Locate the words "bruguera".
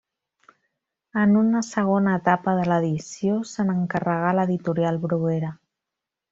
5.09-5.57